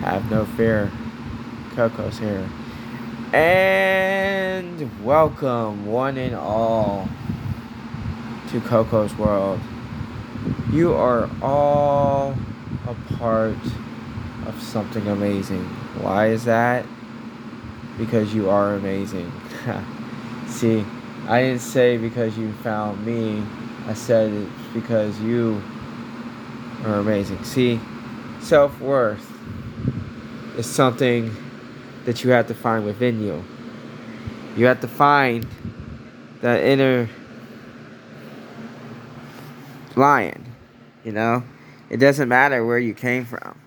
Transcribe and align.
Have 0.00 0.30
no 0.30 0.46
fear. 0.46 0.90
Coco's 1.74 2.18
here. 2.18 2.48
And 3.34 5.04
welcome, 5.04 5.84
one 5.84 6.16
and 6.16 6.34
all, 6.34 7.06
to 8.48 8.60
Coco's 8.62 9.14
World. 9.16 9.60
You 10.72 10.94
are 10.94 11.28
all 11.42 12.34
a 12.88 13.14
part 13.16 13.58
of 14.46 14.58
something 14.62 15.06
amazing. 15.06 15.64
Why 16.00 16.28
is 16.28 16.46
that? 16.46 16.86
Because 17.98 18.32
you 18.32 18.48
are 18.48 18.76
amazing. 18.76 19.30
See, 20.48 20.82
I 21.28 21.42
didn't 21.42 21.60
say 21.60 21.98
because 21.98 22.38
you 22.38 22.54
found 22.64 23.04
me, 23.04 23.42
I 23.86 23.92
said 23.92 24.32
it's 24.32 24.72
because 24.72 25.20
you 25.20 25.62
are 26.86 26.94
amazing. 26.94 27.44
See, 27.44 27.78
self 28.40 28.80
worth 28.80 29.39
is 30.60 30.66
something 30.66 31.34
that 32.04 32.22
you 32.22 32.30
have 32.30 32.46
to 32.46 32.54
find 32.54 32.84
within 32.84 33.22
you. 33.22 33.42
You 34.56 34.66
have 34.66 34.80
to 34.82 34.88
find 34.88 35.46
that 36.42 36.62
inner 36.62 37.08
lion, 39.96 40.44
you 41.02 41.12
know? 41.12 41.42
It 41.88 41.96
doesn't 41.96 42.28
matter 42.28 42.64
where 42.64 42.78
you 42.78 42.92
came 42.92 43.24
from. 43.24 43.58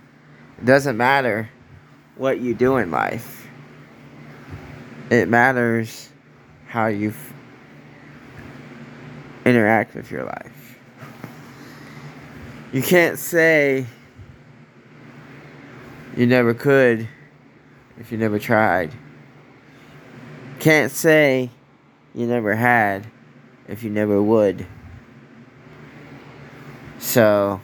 It 0.60 0.66
doesn't 0.66 0.96
matter 0.96 1.50
what 2.16 2.40
you 2.40 2.54
do 2.54 2.78
in 2.78 2.92
life. 2.92 3.48
It 5.10 5.28
matters 5.28 6.10
how 6.68 6.88
you 6.88 7.12
interact 9.46 9.96
with 9.96 10.12
your 10.12 10.26
life. 10.26 10.78
You 12.72 12.84
can't 12.84 13.18
say 13.18 13.88
you 16.16 16.28
never 16.28 16.54
could 16.54 17.08
if 18.00 18.12
you 18.12 18.18
never 18.18 18.40
tried. 18.40 18.92
Can't 20.60 20.92
say 20.92 21.50
you 22.14 22.28
never 22.28 22.56
had 22.56 23.08
if 23.68 23.84
you 23.84 23.90
never 23.90 24.22
would. 24.22 24.66
So, 27.00 27.60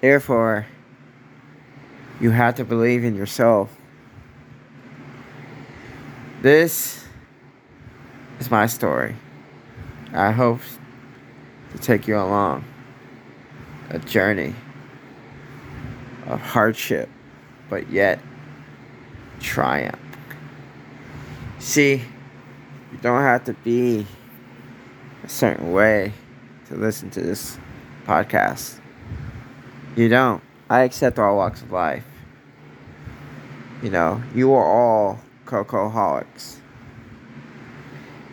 therefore, 0.00 0.66
you 2.20 2.30
have 2.30 2.56
to 2.56 2.64
believe 2.64 3.04
in 3.04 3.14
yourself. 3.14 3.74
This 6.42 7.04
is 8.38 8.50
my 8.50 8.66
story. 8.66 9.16
I 10.12 10.30
hope 10.30 10.60
to 11.72 11.78
take 11.78 12.06
you 12.06 12.16
along 12.16 12.64
a 13.90 13.98
journey 13.98 14.54
of 16.26 16.40
hardship 16.40 17.08
but 17.68 17.90
yet 17.90 18.20
triumph. 19.40 19.98
See, 21.58 22.02
you 22.92 22.98
don't 23.02 23.22
have 23.22 23.44
to 23.44 23.52
be 23.52 24.06
a 25.24 25.28
certain 25.28 25.72
way 25.72 26.12
to 26.68 26.76
listen 26.76 27.10
to 27.10 27.20
this 27.20 27.58
podcast. 28.06 28.78
You 29.96 30.08
don't. 30.08 30.42
I 30.68 30.80
accept 30.80 31.18
all 31.18 31.36
walks 31.36 31.62
of 31.62 31.72
life. 31.72 32.04
You 33.82 33.90
know, 33.90 34.22
you 34.34 34.52
are 34.52 34.64
all 34.64 35.20
cocoholics. 35.44 36.60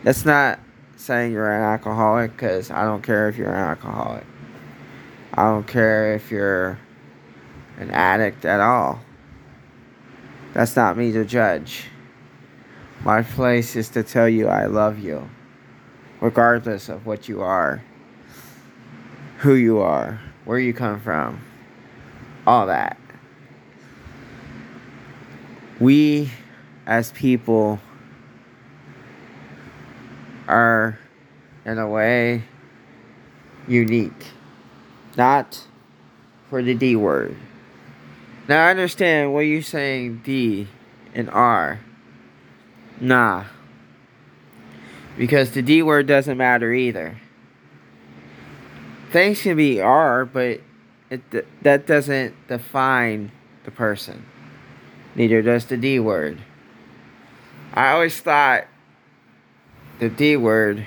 That's 0.02 0.24
not 0.24 0.58
saying 0.96 1.32
you're 1.32 1.50
an 1.50 1.62
alcoholic 1.62 2.32
because 2.32 2.70
I 2.70 2.84
don't 2.84 3.02
care 3.02 3.28
if 3.28 3.36
you're 3.36 3.52
an 3.52 3.60
alcoholic. 3.60 4.24
I 5.32 5.44
don't 5.44 5.66
care 5.66 6.14
if 6.14 6.30
you're 6.30 6.78
an 7.78 7.90
addict 7.90 8.44
at 8.44 8.60
all. 8.60 9.00
That's 10.54 10.76
not 10.76 10.96
me 10.96 11.10
to 11.10 11.24
judge. 11.24 11.86
My 13.02 13.22
place 13.22 13.74
is 13.74 13.88
to 13.90 14.04
tell 14.04 14.28
you 14.28 14.46
I 14.46 14.66
love 14.66 15.00
you, 15.00 15.28
regardless 16.20 16.88
of 16.88 17.04
what 17.04 17.28
you 17.28 17.42
are, 17.42 17.82
who 19.38 19.54
you 19.54 19.80
are, 19.80 20.20
where 20.44 20.60
you 20.60 20.72
come 20.72 21.00
from, 21.00 21.40
all 22.46 22.68
that. 22.68 22.96
We, 25.80 26.30
as 26.86 27.10
people, 27.10 27.80
are, 30.46 31.00
in 31.64 31.78
a 31.78 31.88
way, 31.88 32.44
unique. 33.66 34.28
Not 35.16 35.66
for 36.48 36.62
the 36.62 36.74
D 36.74 36.94
word 36.94 37.36
now 38.48 38.66
I 38.66 38.70
understand 38.70 39.32
what 39.32 39.40
you're 39.40 39.62
saying 39.62 40.22
D 40.24 40.68
and 41.14 41.30
R. 41.30 41.80
Nah. 43.00 43.44
Because 45.16 45.52
the 45.52 45.62
D 45.62 45.82
word 45.82 46.06
doesn't 46.06 46.36
matter 46.36 46.72
either. 46.72 47.18
Things 49.10 49.42
can 49.42 49.56
be 49.56 49.80
R, 49.80 50.24
but 50.24 50.60
it 51.10 51.62
that 51.62 51.86
doesn't 51.86 52.34
define 52.48 53.30
the 53.64 53.70
person. 53.70 54.26
Neither 55.14 55.42
does 55.42 55.66
the 55.66 55.76
D 55.76 55.98
word. 56.00 56.40
I 57.72 57.90
always 57.90 58.20
thought 58.20 58.66
the 60.00 60.08
D 60.08 60.36
word 60.36 60.86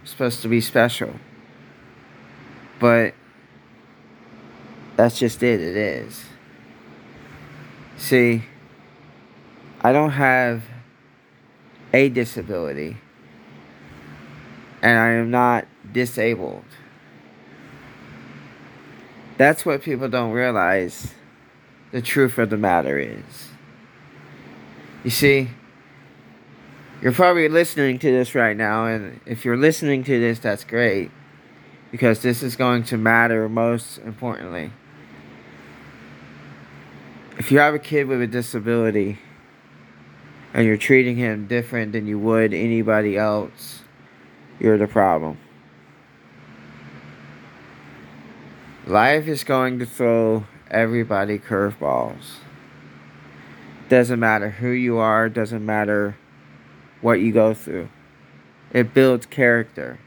was 0.00 0.10
supposed 0.10 0.42
to 0.42 0.48
be 0.48 0.60
special. 0.60 1.14
But 2.78 3.14
that's 4.96 5.18
just 5.18 5.42
it, 5.42 5.60
it 5.60 5.76
is. 5.76 6.24
See, 8.00 8.42
I 9.82 9.92
don't 9.92 10.12
have 10.12 10.64
a 11.92 12.08
disability, 12.08 12.96
and 14.80 14.98
I 14.98 15.10
am 15.10 15.30
not 15.30 15.66
disabled. 15.92 16.64
That's 19.36 19.66
what 19.66 19.82
people 19.82 20.08
don't 20.08 20.32
realize 20.32 21.12
the 21.92 22.00
truth 22.00 22.38
of 22.38 22.48
the 22.48 22.56
matter 22.56 22.98
is. 22.98 23.48
You 25.04 25.10
see, 25.10 25.50
you're 27.02 27.12
probably 27.12 27.50
listening 27.50 27.98
to 27.98 28.10
this 28.10 28.34
right 28.34 28.56
now, 28.56 28.86
and 28.86 29.20
if 29.26 29.44
you're 29.44 29.58
listening 29.58 30.04
to 30.04 30.18
this, 30.18 30.38
that's 30.38 30.64
great 30.64 31.10
because 31.90 32.22
this 32.22 32.42
is 32.42 32.56
going 32.56 32.82
to 32.84 32.96
matter 32.96 33.46
most 33.46 33.98
importantly 33.98 34.72
if 37.40 37.50
you 37.50 37.58
have 37.58 37.72
a 37.72 37.78
kid 37.78 38.06
with 38.06 38.20
a 38.20 38.26
disability 38.26 39.18
and 40.52 40.66
you're 40.66 40.76
treating 40.76 41.16
him 41.16 41.46
different 41.46 41.90
than 41.92 42.06
you 42.06 42.18
would 42.18 42.52
anybody 42.52 43.16
else, 43.16 43.80
you're 44.58 44.76
the 44.76 44.86
problem. 44.86 45.38
Life 48.86 49.26
is 49.26 49.42
going 49.42 49.78
to 49.78 49.86
throw 49.86 50.44
everybody 50.70 51.38
curveballs. 51.38 52.40
Doesn't 53.88 54.20
matter 54.20 54.50
who 54.50 54.68
you 54.68 54.98
are, 54.98 55.30
doesn't 55.30 55.64
matter 55.64 56.18
what 57.00 57.20
you 57.20 57.32
go 57.32 57.54
through. 57.54 57.88
It 58.70 58.92
builds 58.92 59.24
character. 59.24 59.98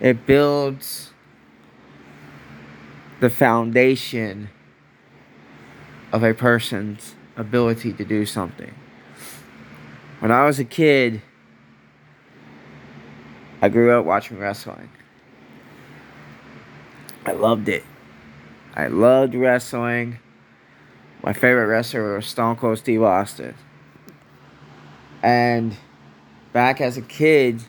It 0.00 0.24
builds 0.24 1.12
the 3.20 3.28
foundation 3.28 4.48
of 6.14 6.22
a 6.22 6.32
person's 6.32 7.16
ability 7.36 7.92
to 7.92 8.04
do 8.04 8.24
something. 8.24 8.72
When 10.20 10.30
I 10.30 10.46
was 10.46 10.60
a 10.60 10.64
kid, 10.64 11.20
I 13.60 13.68
grew 13.68 13.98
up 13.98 14.06
watching 14.06 14.38
wrestling. 14.38 14.90
I 17.26 17.32
loved 17.32 17.68
it. 17.68 17.82
I 18.76 18.86
loved 18.86 19.34
wrestling. 19.34 20.20
My 21.20 21.32
favorite 21.32 21.66
wrestler 21.66 22.14
was 22.14 22.26
Stone 22.26 22.56
Cold 22.56 22.78
Steve 22.78 23.02
Austin. 23.02 23.56
And 25.20 25.76
back 26.52 26.80
as 26.80 26.96
a 26.96 27.02
kid, 27.02 27.60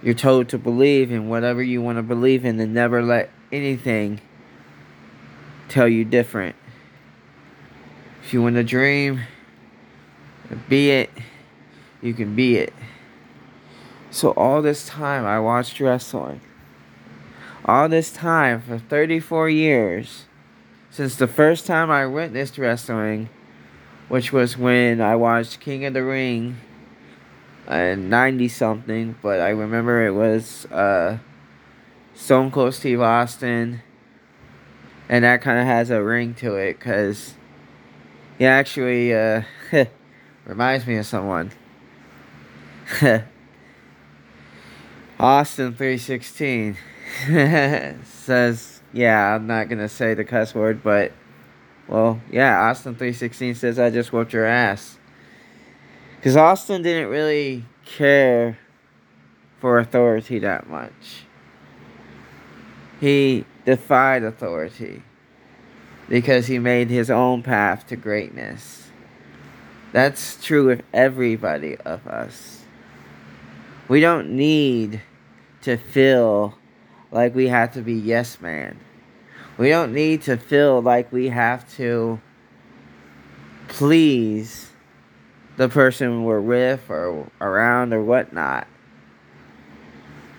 you're 0.00 0.14
told 0.14 0.48
to 0.50 0.58
believe 0.58 1.10
in 1.10 1.28
whatever 1.28 1.60
you 1.60 1.82
want 1.82 1.98
to 1.98 2.04
believe 2.04 2.44
in 2.44 2.60
and 2.60 2.72
never 2.72 3.02
let 3.02 3.30
anything 3.50 4.20
tell 5.68 5.88
you 5.88 6.04
different. 6.04 6.54
If 8.26 8.32
you 8.32 8.42
want 8.42 8.56
to 8.56 8.64
dream, 8.64 9.20
be 10.68 10.90
it, 10.90 11.10
you 12.02 12.12
can 12.12 12.34
be 12.34 12.56
it. 12.56 12.72
So 14.10 14.30
all 14.30 14.62
this 14.62 14.84
time 14.84 15.24
I 15.24 15.38
watched 15.38 15.78
wrestling. 15.78 16.40
All 17.64 17.88
this 17.88 18.10
time 18.10 18.62
for 18.62 18.78
34 18.78 19.48
years 19.50 20.24
since 20.90 21.14
the 21.14 21.28
first 21.28 21.68
time 21.68 21.88
I 21.88 22.04
witnessed 22.06 22.58
wrestling, 22.58 23.28
which 24.08 24.32
was 24.32 24.58
when 24.58 25.00
I 25.00 25.14
watched 25.14 25.60
King 25.60 25.84
of 25.84 25.94
the 25.94 26.02
Ring 26.02 26.56
in 27.70 28.08
90 28.08 28.48
something, 28.48 29.14
but 29.22 29.40
I 29.40 29.50
remember 29.50 30.04
it 30.04 30.14
was 30.14 30.66
uh, 30.72 31.18
Stone 32.12 32.50
Cold 32.50 32.74
Steve 32.74 33.00
Austin, 33.00 33.82
and 35.08 35.22
that 35.22 35.42
kind 35.42 35.60
of 35.60 35.66
has 35.66 35.90
a 35.90 36.02
ring 36.02 36.34
to 36.34 36.56
it 36.56 36.80
because 36.80 37.34
He 38.38 38.44
actually 38.44 39.14
uh, 39.14 39.42
reminds 40.44 40.86
me 40.86 40.96
of 40.96 41.06
someone. 41.06 41.52
Austin 45.18 45.74
three 45.74 45.96
sixteen 45.96 46.76
says, 48.04 48.82
"Yeah, 48.92 49.34
I'm 49.34 49.46
not 49.46 49.68
gonna 49.70 49.88
say 49.88 50.12
the 50.12 50.24
cuss 50.24 50.54
word, 50.54 50.82
but 50.82 51.12
well, 51.88 52.20
yeah, 52.30 52.68
Austin 52.68 52.94
three 52.94 53.14
sixteen 53.14 53.54
says 53.54 53.78
I 53.78 53.88
just 53.90 54.12
whooped 54.12 54.34
your 54.34 54.44
ass." 54.44 54.98
Because 56.16 56.36
Austin 56.36 56.82
didn't 56.82 57.08
really 57.08 57.64
care 57.86 58.58
for 59.60 59.78
authority 59.78 60.38
that 60.40 60.68
much. 60.68 61.24
He 63.00 63.46
defied 63.64 64.22
authority 64.22 65.02
because 66.08 66.46
he 66.46 66.58
made 66.58 66.90
his 66.90 67.10
own 67.10 67.42
path 67.42 67.86
to 67.88 67.96
greatness. 67.96 68.90
That's 69.92 70.42
true 70.44 70.66
with 70.66 70.82
everybody 70.92 71.76
of 71.78 72.06
us. 72.06 72.64
We 73.88 74.00
don't 74.00 74.30
need 74.30 75.00
to 75.62 75.76
feel 75.76 76.58
like 77.10 77.34
we 77.34 77.48
have 77.48 77.72
to 77.74 77.82
be 77.82 77.94
yes 77.94 78.40
man. 78.40 78.78
We 79.58 79.70
don't 79.70 79.92
need 79.92 80.22
to 80.22 80.36
feel 80.36 80.82
like 80.82 81.12
we 81.12 81.28
have 81.28 81.72
to 81.76 82.20
please 83.68 84.70
the 85.56 85.68
person 85.68 86.24
we're 86.24 86.40
with 86.40 86.90
or 86.90 87.30
around 87.40 87.92
or 87.92 88.02
whatnot. 88.02 88.66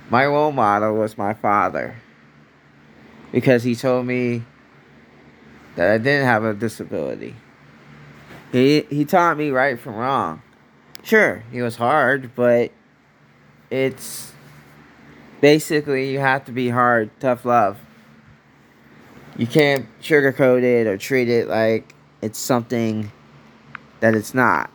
My 0.10 0.26
role 0.26 0.52
model 0.52 0.94
was 0.94 1.18
my 1.18 1.34
father 1.34 1.96
because 3.32 3.64
he 3.64 3.76
told 3.76 4.06
me 4.06 4.44
that 5.78 5.92
I 5.92 5.98
didn't 6.00 6.26
have 6.26 6.44
a 6.44 6.54
disability. 6.54 7.36
He 8.52 8.82
he 8.90 9.06
taught 9.06 9.38
me 9.38 9.52
right 9.52 9.80
from 9.80 9.96
wrong. 9.96 10.42
Sure, 11.04 11.44
he 11.52 11.62
was 11.62 11.78
hard, 11.78 12.32
but 12.36 12.72
it's 13.70 14.34
basically 15.40 16.12
you 16.12 16.20
have 16.20 16.46
to 16.46 16.52
be 16.52 16.70
hard, 16.70 17.12
tough 17.20 17.46
love. 17.46 17.78
You 19.38 19.46
can't 19.46 19.86
sugarcoat 20.02 20.64
it 20.64 20.88
or 20.88 20.98
treat 20.98 21.30
it 21.30 21.48
like 21.48 21.94
it's 22.22 22.40
something 22.40 23.12
that 24.00 24.16
it's 24.16 24.34
not. 24.34 24.72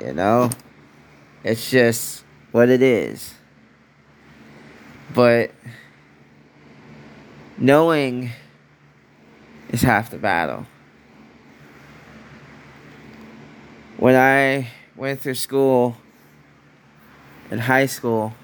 You 0.00 0.14
know? 0.14 0.50
It's 1.44 1.70
just 1.70 2.24
what 2.52 2.70
it 2.70 2.80
is. 2.80 3.34
But 5.12 5.50
knowing 7.58 8.30
is 9.70 9.82
half 9.82 10.10
the 10.10 10.18
battle. 10.18 10.66
When 13.96 14.16
I 14.16 14.68
went 14.96 15.20
through 15.20 15.34
school 15.34 15.96
in 17.50 17.58
high 17.58 17.86
school, 17.86 18.34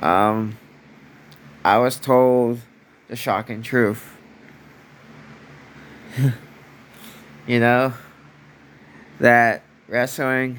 um, 0.00 0.56
I 1.64 1.78
was 1.78 1.96
told 1.96 2.60
the 3.08 3.16
shocking 3.16 3.62
truth. 3.62 4.16
you 7.46 7.60
know, 7.60 7.92
that 9.20 9.62
wrestling, 9.88 10.58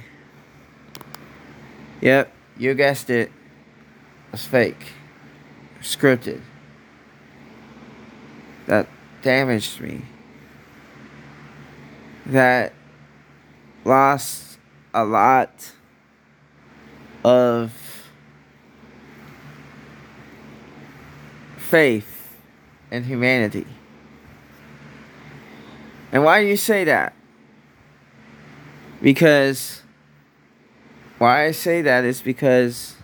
yep, 2.02 2.32
you 2.58 2.74
guessed 2.76 3.10
it, 3.10 3.32
was 4.32 4.46
fake, 4.46 4.94
scripted 5.82 6.42
that 8.68 8.88
damaged 9.22 9.82
me, 9.82 10.02
that 12.26 12.74
lost 13.86 14.58
a 14.94 15.04
lot 15.04 15.72
of 17.24 17.72
faith 21.58 22.36
in 22.92 23.04
humanity. 23.04 23.66
And 26.12 26.24
why 26.24 26.42
do 26.42 26.48
you 26.48 26.58
say 26.58 26.84
that? 26.84 27.14
Because 29.02 29.82
why 31.18 31.46
I 31.46 31.52
say 31.52 31.82
that 31.82 32.04
is 32.04 32.22
because 32.22 32.96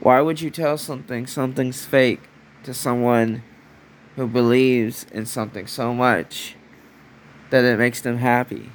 why 0.00 0.20
would 0.20 0.40
you 0.40 0.50
tell 0.50 0.78
something 0.78 1.26
something's 1.26 1.84
fake 1.84 2.20
to 2.62 2.72
someone 2.72 3.42
who 4.18 4.26
believes 4.26 5.06
in 5.12 5.24
something 5.24 5.64
so 5.68 5.94
much 5.94 6.56
that 7.50 7.64
it 7.64 7.78
makes 7.78 8.00
them 8.00 8.18
happy. 8.18 8.72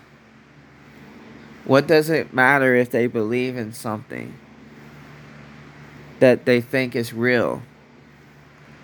What 1.66 1.86
does 1.86 2.10
it 2.10 2.34
matter 2.34 2.76
if 2.76 2.90
they 2.90 3.08
believe 3.08 3.58
in 3.58 3.74
something 3.74 4.36
that 6.22 6.46
they 6.46 6.62
think 6.62 6.96
is 6.96 7.14
real? 7.14 7.62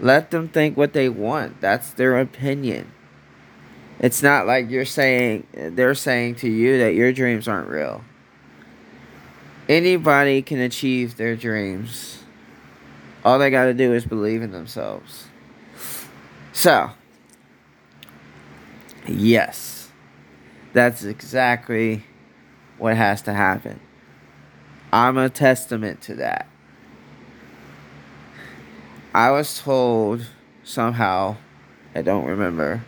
Let 0.02 0.32
them 0.32 0.50
think 0.50 0.76
what 0.76 0.92
they 0.92 1.08
want. 1.08 1.62
That's 1.62 1.92
their 1.92 2.20
opinion. 2.20 2.92
It's 3.98 4.22
not 4.22 4.46
like 4.46 4.70
you're 4.70 4.84
saying 4.84 5.48
they're 5.54 5.96
saying 5.96 6.36
to 6.36 6.50
you 6.50 6.78
that 6.80 6.94
your 6.94 7.14
dreams 7.14 7.48
aren't 7.48 7.70
real. 7.70 8.04
Anybody 9.70 10.42
can 10.42 10.60
achieve 10.60 11.16
their 11.16 11.38
dreams. 11.38 12.22
All 13.24 13.40
they 13.40 13.50
got 13.50 13.66
to 13.66 13.74
do 13.74 13.94
is 13.94 14.04
believe 14.04 14.42
in 14.42 14.52
themselves. 14.52 15.29
So, 16.60 16.92
yes, 19.08 19.88
that's 20.74 21.06
exactly 21.06 22.04
what 22.78 22.98
has 22.98 23.22
to 23.22 23.34
happen. 23.34 23.80
I'm 24.92 25.18
a 25.18 25.30
testament 25.30 26.02
to 26.02 26.16
that. 26.16 26.50
I 29.14 29.32
was 29.32 29.62
told 29.62 30.28
somehow, 30.66 31.38
I 31.96 32.02
don't 32.02 32.26
remember, 32.26 32.84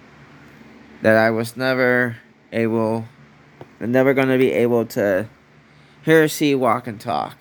that 1.01 1.15
I 1.15 1.29
was 1.29 1.56
never 1.56 2.18
able, 2.51 3.06
never 3.79 4.13
going 4.13 4.27
to 4.27 4.38
be 4.38 4.51
able 4.51 4.85
to 4.88 5.29
hear, 6.01 6.27
see, 6.27 6.56
walk, 6.56 6.88
and 6.88 7.00
talk. 7.00 7.38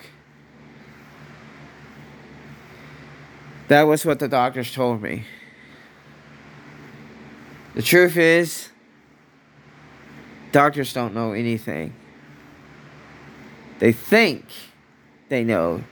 That 3.67 3.81
was 3.81 4.05
what 4.05 4.19
the 4.19 4.29
doctors 4.29 4.73
told 4.73 5.01
me. 5.01 5.25
The 7.73 7.81
truth 7.81 8.17
is, 8.17 8.69
doctors 10.51 10.91
don't 10.93 11.13
know 11.13 11.31
anything. 11.31 11.93
They 13.79 13.93
think 13.93 14.45
they 15.29 15.43
know, 15.45 15.83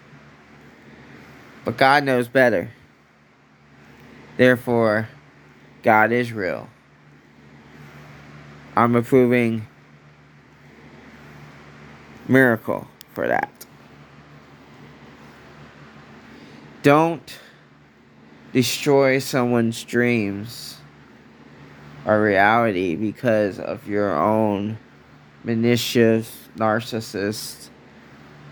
but 1.63 1.77
God 1.77 2.03
knows 2.03 2.27
better. 2.27 2.70
Therefore, 4.36 5.08
God 5.82 6.12
is 6.12 6.34
real. 6.34 6.70
I'm 8.75 8.96
approving 8.96 9.65
miracle 12.27 12.88
for 13.13 13.27
that. 13.27 13.65
Don't 16.84 17.39
destroy 18.51 19.20
someone's 19.20 19.84
dreams 19.84 20.78
our 22.06 22.22
reality 22.22 22.96
because 22.96 23.60
of 23.60 23.88
your 23.88 24.15
own 24.15 24.77
malicious, 25.44 26.50
narcissist, 26.56 27.70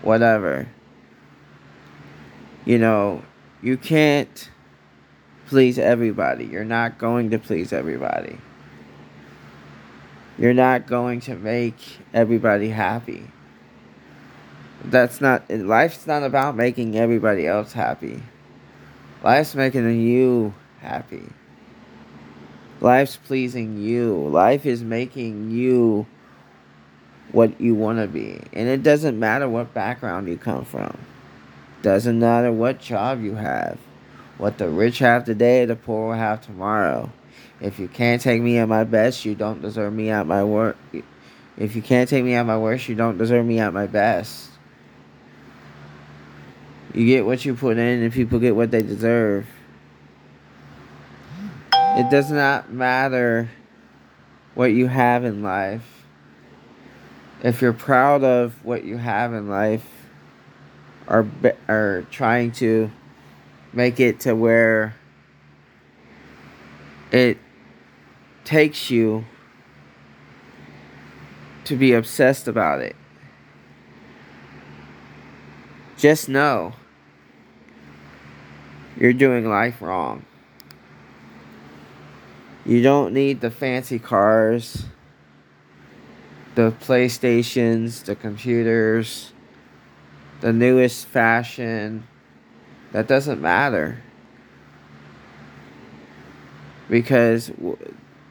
whatever. 0.02 0.68
You 2.64 2.78
know, 2.78 3.22
you 3.62 3.76
can't 3.76 4.50
please 5.46 5.78
everybody. 5.78 6.44
You're 6.44 6.64
not 6.64 6.98
going 6.98 7.30
to 7.30 7.38
please 7.38 7.72
everybody. 7.72 8.38
You're 10.38 10.54
not 10.54 10.86
going 10.86 11.20
to 11.22 11.34
make 11.34 11.74
everybody 12.14 12.68
happy. 12.68 13.30
That's 14.84 15.20
not 15.20 15.50
life's 15.50 16.06
not 16.06 16.22
about 16.22 16.54
making 16.54 16.96
everybody 16.96 17.46
else 17.46 17.72
happy. 17.72 18.22
Life's 19.24 19.56
making 19.56 20.00
you 20.00 20.54
happy. 20.80 21.24
Life's 22.80 23.16
pleasing 23.16 23.78
you. 23.78 24.28
Life 24.28 24.64
is 24.64 24.82
making 24.82 25.50
you 25.50 26.06
what 27.32 27.60
you 27.60 27.74
want 27.74 27.98
to 27.98 28.06
be. 28.06 28.40
And 28.52 28.68
it 28.68 28.82
doesn't 28.82 29.18
matter 29.18 29.48
what 29.48 29.74
background 29.74 30.28
you 30.28 30.36
come 30.36 30.64
from. 30.64 30.96
Doesn't 31.82 32.18
matter 32.18 32.52
what 32.52 32.80
job 32.80 33.22
you 33.22 33.34
have. 33.34 33.78
What 34.38 34.58
the 34.58 34.68
rich 34.68 35.00
have 35.00 35.24
today, 35.24 35.64
the 35.64 35.76
poor 35.76 36.08
will 36.08 36.14
have 36.14 36.44
tomorrow. 36.44 37.10
If 37.60 37.80
you 37.80 37.88
can't 37.88 38.22
take 38.22 38.40
me 38.40 38.58
at 38.58 38.68
my 38.68 38.84
best, 38.84 39.24
you 39.24 39.34
don't 39.34 39.60
deserve 39.60 39.92
me 39.92 40.10
at 40.10 40.26
my 40.26 40.44
worst. 40.44 40.78
If 41.56 41.74
you 41.74 41.82
can't 41.82 42.08
take 42.08 42.24
me 42.24 42.34
at 42.34 42.44
my 42.44 42.56
worst, 42.56 42.88
you 42.88 42.94
don't 42.94 43.18
deserve 43.18 43.44
me 43.44 43.58
at 43.58 43.72
my 43.72 43.86
best. 43.86 44.50
You 46.94 47.04
get 47.04 47.26
what 47.26 47.44
you 47.44 47.54
put 47.54 47.78
in, 47.78 48.02
and 48.02 48.12
people 48.12 48.38
get 48.38 48.54
what 48.54 48.70
they 48.70 48.82
deserve. 48.82 49.46
It 51.96 52.10
does 52.10 52.30
not 52.30 52.72
matter 52.72 53.48
what 54.54 54.72
you 54.72 54.88
have 54.88 55.24
in 55.24 55.42
life, 55.42 56.04
if 57.42 57.62
you're 57.62 57.72
proud 57.72 58.24
of 58.24 58.64
what 58.64 58.84
you 58.84 58.96
have 58.96 59.32
in 59.32 59.48
life, 59.48 59.86
or, 61.06 61.28
or 61.68 62.06
trying 62.10 62.52
to 62.52 62.90
make 63.72 64.00
it 64.00 64.20
to 64.20 64.34
where 64.34 64.96
it 67.10 67.38
takes 68.44 68.90
you 68.90 69.24
to 71.64 71.76
be 71.76 71.92
obsessed 71.92 72.48
about 72.48 72.80
it. 72.80 72.96
Just 75.96 76.28
know 76.28 76.74
you're 78.96 79.12
doing 79.12 79.48
life 79.48 79.80
wrong. 79.82 80.24
You 82.68 82.82
don't 82.82 83.14
need 83.14 83.40
the 83.40 83.50
fancy 83.50 83.98
cars, 83.98 84.84
the 86.54 86.70
PlayStations, 86.70 88.04
the 88.04 88.14
computers, 88.14 89.32
the 90.42 90.52
newest 90.52 91.06
fashion. 91.06 92.06
That 92.92 93.06
doesn't 93.06 93.40
matter. 93.40 94.02
Because 96.90 97.50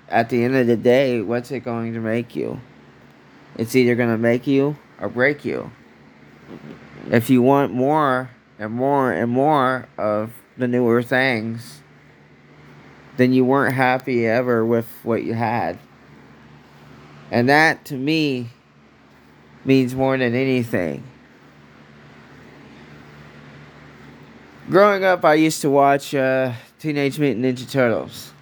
at 0.07 0.29
the 0.29 0.43
end 0.43 0.55
of 0.55 0.67
the 0.67 0.77
day, 0.77 1.19
what's 1.19 1.49
it 1.49 1.61
going 1.61 1.95
to 1.95 1.99
make 1.99 2.35
you? 2.35 2.61
It's 3.57 3.75
either 3.75 3.95
going 3.95 4.11
to 4.11 4.19
make 4.19 4.45
you 4.45 4.77
or 5.01 5.09
break 5.09 5.45
you. 5.45 5.71
If 7.09 7.31
you 7.31 7.41
want 7.41 7.73
more 7.73 8.29
and 8.59 8.71
more 8.71 9.11
and 9.11 9.31
more 9.31 9.87
of 9.97 10.31
the 10.57 10.67
newer 10.67 11.01
things, 11.01 11.81
then 13.17 13.33
you 13.33 13.43
weren't 13.43 13.75
happy 13.75 14.25
ever 14.25 14.65
with 14.65 14.87
what 15.03 15.23
you 15.23 15.33
had. 15.33 15.77
And 17.29 17.49
that 17.49 17.85
to 17.85 17.95
me 17.95 18.49
means 19.65 19.93
more 19.93 20.17
than 20.17 20.33
anything. 20.33 21.03
Growing 24.69 25.03
up, 25.03 25.25
I 25.25 25.35
used 25.35 25.61
to 25.61 25.69
watch 25.69 26.13
uh, 26.13 26.53
Teenage 26.79 27.19
Mutant 27.19 27.45
Ninja 27.45 27.69
Turtles. 27.69 28.33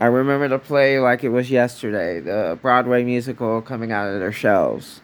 I 0.00 0.06
remember 0.06 0.48
the 0.48 0.58
play 0.58 0.98
like 0.98 1.24
it 1.24 1.28
was 1.28 1.50
yesterday, 1.50 2.20
the 2.20 2.58
Broadway 2.60 3.02
musical 3.04 3.60
coming 3.62 3.92
out 3.92 4.08
of 4.08 4.20
their 4.20 4.32
shelves. 4.32 5.00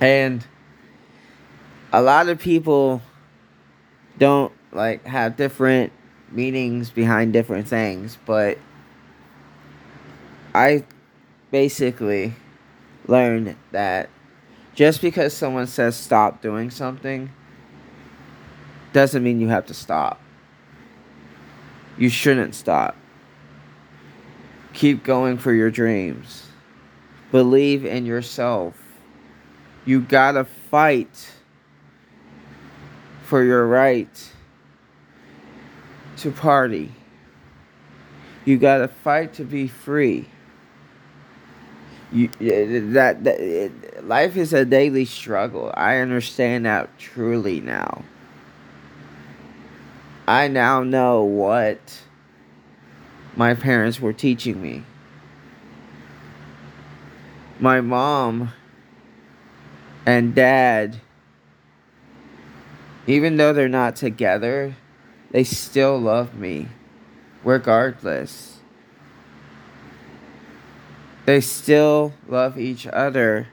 And 0.00 0.46
a 1.92 2.00
lot 2.00 2.28
of 2.28 2.38
people 2.38 3.02
don't 4.18 4.52
like 4.72 5.04
have 5.04 5.36
different 5.36 5.92
meanings 6.30 6.90
behind 6.90 7.32
different 7.32 7.68
things, 7.68 8.18
but 8.26 8.58
I 10.54 10.84
basically 11.50 12.34
learned 13.06 13.56
that 13.72 14.10
just 14.74 15.00
because 15.00 15.34
someone 15.34 15.66
says 15.66 15.96
stop 15.96 16.42
doing 16.42 16.70
something 16.70 17.30
doesn't 18.92 19.22
mean 19.22 19.40
you 19.40 19.48
have 19.48 19.66
to 19.66 19.74
stop. 19.74 20.20
You 21.96 22.08
shouldn't 22.08 22.54
stop. 22.54 22.96
Keep 24.72 25.02
going 25.02 25.38
for 25.38 25.52
your 25.52 25.70
dreams. 25.70 26.46
Believe 27.32 27.84
in 27.84 28.06
yourself. 28.06 28.74
You 29.84 30.00
gotta 30.00 30.44
fight 30.44 31.32
for 33.24 33.42
your 33.42 33.66
right 33.66 34.32
to 36.18 36.30
party. 36.30 36.92
You 38.44 38.56
got 38.56 38.78
to 38.78 38.88
fight 38.88 39.34
to 39.34 39.44
be 39.44 39.68
free. 39.68 40.28
You 42.10 42.28
that, 42.40 43.24
that 43.24 43.40
it, 43.40 44.06
life 44.06 44.36
is 44.36 44.52
a 44.52 44.64
daily 44.64 45.04
struggle. 45.04 45.72
I 45.74 45.98
understand 45.98 46.64
that 46.64 46.98
truly 46.98 47.60
now. 47.60 48.04
I 50.26 50.48
now 50.48 50.82
know 50.82 51.22
what 51.22 52.00
my 53.36 53.54
parents 53.54 54.00
were 54.00 54.12
teaching 54.12 54.60
me. 54.62 54.84
My 57.60 57.80
mom 57.80 58.52
and 60.06 60.34
dad 60.34 61.00
even 63.08 63.38
though 63.38 63.54
they're 63.54 63.70
not 63.70 63.96
together, 63.96 64.76
they 65.30 65.44
still 65.44 65.98
love 65.98 66.34
me, 66.34 66.68
regardless. 67.44 68.58
They 71.26 71.40
still 71.40 72.14
love 72.26 72.58
each 72.58 72.86
other, 72.86 73.48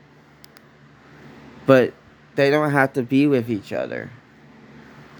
but 1.65 1.93
they 2.35 2.49
don't 2.49 2.71
have 2.71 2.93
to 2.93 3.03
be 3.03 3.27
with 3.27 3.49
each 3.49 3.73
other 3.73 4.11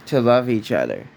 to 0.05 0.21
love 0.21 0.50
each 0.50 0.71
other. 0.71 1.07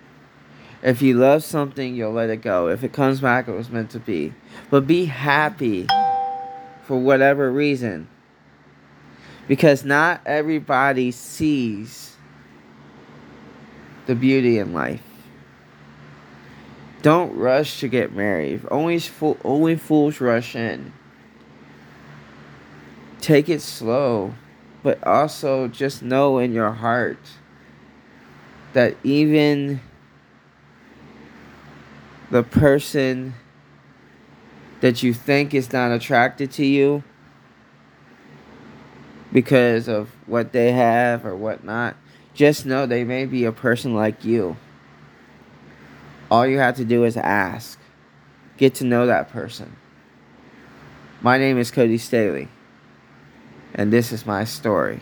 If 0.83 1.03
you 1.03 1.15
love 1.15 1.43
something, 1.43 1.95
you'll 1.95 2.13
let 2.13 2.31
it 2.31 2.43
go. 2.43 2.69
If 2.69 2.85
it 2.85 2.93
comes 2.93 3.21
back, 3.21 3.49
it 3.49 3.53
was 3.53 3.69
meant 3.69 3.91
to 3.91 3.99
be. 3.99 4.33
But 4.71 4.87
be 4.87 5.07
happy 5.07 5.87
for 6.85 6.97
whatever 6.99 7.51
reason. 7.51 8.09
Because 9.49 9.85
not 9.85 10.21
everybody 10.25 11.11
sees 11.11 12.17
the 14.07 14.15
beauty 14.15 14.59
in 14.59 14.73
life. 14.73 15.08
Don't 17.03 17.37
rush 17.37 17.81
to 17.81 17.89
get 17.89 18.13
married. 18.13 18.63
Only, 18.71 18.99
fool, 18.99 19.39
only 19.45 19.77
fools 19.77 20.21
rush 20.21 20.57
in. 20.57 20.93
Take 23.21 23.49
it 23.49 23.61
slow, 23.61 24.35
but 24.83 25.03
also 25.07 25.69
just 25.69 26.03
know 26.03 26.39
in 26.39 26.53
your 26.53 26.73
heart 26.73 27.19
that 28.73 28.97
even 29.03 29.81
the 32.31 32.43
person 32.43 33.35
that 34.81 35.03
you 35.03 35.13
think 35.13 35.55
is 35.55 35.73
not 35.73 35.91
attracted 35.91 36.51
to 36.53 36.65
you 36.65 37.03
because 39.33 39.89
of 39.89 40.11
what 40.27 40.53
they 40.53 40.73
have 40.73 41.25
or 41.25 41.37
whatnot 41.37 41.97
just 42.35 42.65
know 42.65 42.87
they 42.87 43.03
may 43.03 43.27
be 43.27 43.45
a 43.45 43.53
person 43.53 43.95
like 43.95 44.25
you. 44.25 44.57
All 46.31 46.47
you 46.47 46.59
have 46.59 46.77
to 46.77 46.85
do 46.85 47.05
is 47.05 47.17
ask. 47.17 47.79
Get 48.59 48.75
to 48.77 48.85
know 48.85 49.07
that 49.07 49.31
person. 49.31 49.77
My 51.21 51.39
name 51.39 51.59
is 51.59 51.71
Cody 51.71 51.99
Staley, 51.99 52.49
and 53.75 53.93
this 53.93 54.13
is 54.13 54.27
my 54.27 54.45
story. 54.45 55.01